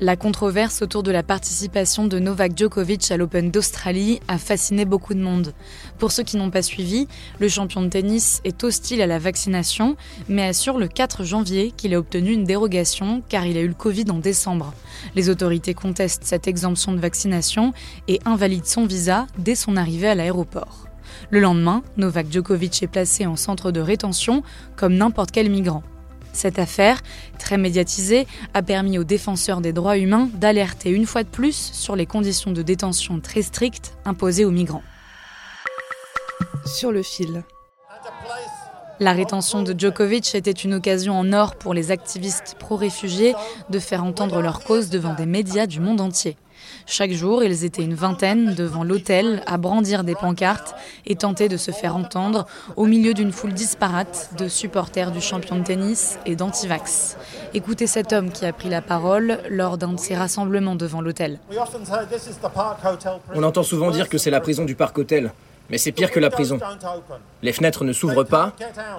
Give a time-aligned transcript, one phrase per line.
[0.00, 5.12] La controverse autour de la participation de Novak Djokovic à l'Open d'Australie a fasciné beaucoup
[5.12, 5.54] de monde.
[5.98, 7.08] Pour ceux qui n'ont pas suivi,
[7.40, 9.96] le champion de tennis est hostile à la vaccination,
[10.28, 13.74] mais assure le 4 janvier qu'il a obtenu une dérogation car il a eu le
[13.74, 14.72] Covid en décembre.
[15.16, 17.72] Les autorités contestent cette exemption de vaccination
[18.06, 20.86] et invalident son visa dès son arrivée à l'aéroport.
[21.30, 24.44] Le lendemain, Novak Djokovic est placé en centre de rétention
[24.76, 25.82] comme n'importe quel migrant.
[26.32, 27.00] Cette affaire,
[27.38, 31.96] très médiatisée, a permis aux défenseurs des droits humains d'alerter une fois de plus sur
[31.96, 34.84] les conditions de détention très strictes imposées aux migrants.
[36.66, 37.42] Sur le fil.
[39.00, 43.34] La rétention de Djokovic était une occasion en or pour les activistes pro-réfugiés
[43.70, 46.36] de faire entendre leur cause devant des médias du monde entier.
[46.86, 50.74] Chaque jour, ils étaient une vingtaine devant l'hôtel à brandir des pancartes
[51.06, 55.56] et tenter de se faire entendre au milieu d'une foule disparate de supporters du champion
[55.58, 57.16] de tennis et d'antivax.
[57.54, 61.38] Écoutez cet homme qui a pris la parole lors d'un de ces rassemblements devant l'hôtel.
[63.34, 65.32] On entend souvent dire que c'est la prison du Parc Hôtel.
[65.70, 66.58] Mais c'est pire que la prison.
[67.42, 68.54] Les fenêtres ne s'ouvrent pas,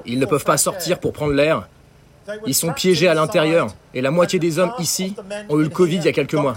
[0.05, 1.67] ils ne peuvent pas sortir pour prendre l'air.
[2.45, 5.16] Ils sont piégés à l'intérieur et la moitié des hommes ici
[5.49, 6.55] ont eu le Covid il y a quelques mois.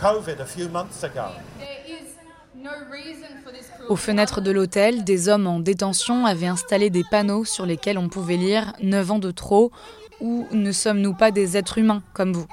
[3.89, 8.09] Aux fenêtres de l'hôtel, des hommes en détention avaient installé des panneaux sur lesquels on
[8.09, 9.73] pouvait lire 9 ans de trop
[10.21, 12.47] ou Ne sommes-nous pas des êtres humains comme vous?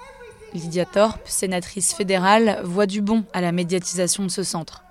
[0.54, 4.84] Lydia Thorpe, sénatrice fédérale, voit du bon à la médiatisation de ce centre.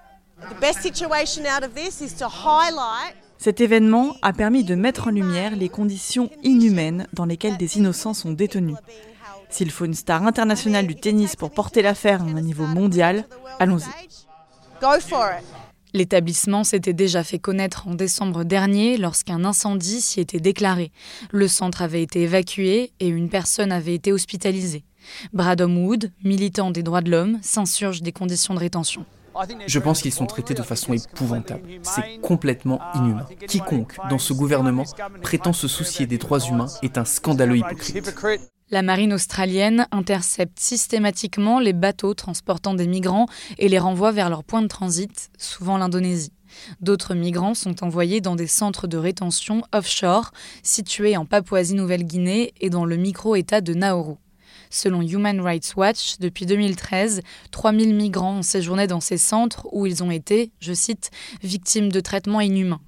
[3.39, 8.15] Cet événement a permis de mettre en lumière les conditions inhumaines dans lesquelles des innocents
[8.15, 8.77] sont détenus.
[9.49, 13.25] S'il faut une star internationale du tennis pour porter l'affaire à un niveau mondial,
[13.61, 13.89] allons-y.
[15.95, 20.93] L'établissement s'était déjà fait connaître en décembre dernier lorsqu'un incendie s'y était déclaré.
[21.31, 24.85] Le centre avait été évacué et une personne avait été hospitalisée.
[25.33, 29.07] Bradom Wood, militant des droits de l'homme, s'insurge des conditions de rétention.
[29.67, 31.63] Je pense qu'ils sont traités de façon épouvantable.
[31.83, 33.27] C'est complètement inhumain.
[33.47, 34.85] Quiconque, dans ce gouvernement,
[35.23, 38.13] prétend se soucier des droits humains est un scandaleux hypocrite.
[38.71, 44.45] La marine australienne intercepte systématiquement les bateaux transportant des migrants et les renvoie vers leur
[44.45, 46.33] point de transit, souvent l'Indonésie.
[46.83, 50.33] D'autres migrants sont envoyés dans des centres de rétention offshore
[50.63, 54.19] situés en Papouasie-Nouvelle-Guinée et dans le micro-État de Nauru.
[54.71, 60.03] Selon Human Rights Watch, depuis 2013, 3000 migrants ont séjourné dans ces centres où ils
[60.03, 61.11] ont été, je cite,
[61.43, 62.81] victimes de traitements inhumains.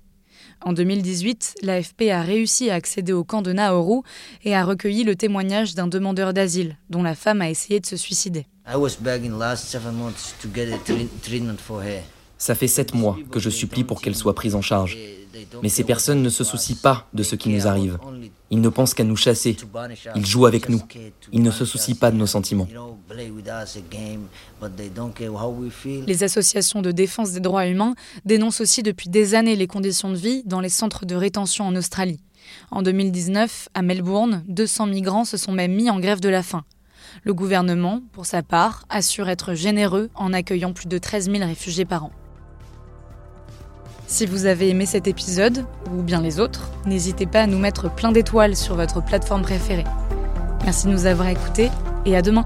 [0.62, 4.02] En 2018, l'AFP a réussi à accéder au camp de Nauru
[4.44, 7.96] et a recueilli le témoignage d'un demandeur d'asile dont la femme a essayé de se
[7.96, 8.46] suicider.
[12.38, 14.98] Ça fait sept mois que je supplie pour qu'elle soit prise en charge.
[15.62, 17.98] Mais ces personnes ne se soucient pas de ce qui nous arrive.
[18.50, 19.56] Ils ne pensent qu'à nous chasser.
[20.16, 20.82] Ils jouent avec nous.
[21.32, 22.66] Ils ne se soucient pas de nos sentiments.
[26.06, 27.94] Les associations de défense des droits humains
[28.24, 31.76] dénoncent aussi depuis des années les conditions de vie dans les centres de rétention en
[31.76, 32.20] Australie.
[32.70, 36.64] En 2019, à Melbourne, 200 migrants se sont même mis en grève de la faim.
[37.22, 41.84] Le gouvernement, pour sa part, assure être généreux en accueillant plus de 13 000 réfugiés
[41.84, 42.12] par an.
[44.10, 45.64] Si vous avez aimé cet épisode,
[45.96, 49.84] ou bien les autres, n'hésitez pas à nous mettre plein d'étoiles sur votre plateforme préférée.
[50.64, 51.70] Merci de nous avoir écoutés
[52.04, 52.44] et à demain